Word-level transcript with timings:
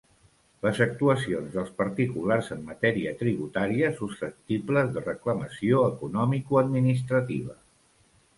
Les 0.67 0.77
actuacions 0.83 1.51
dels 1.57 1.67
particulars 1.81 2.49
en 2.55 2.63
matèria 2.69 3.11
tributària 3.19 3.93
susceptibles 3.99 4.91
de 4.97 5.05
reclamació 5.09 5.85
economicoadministrativa. 5.93 7.59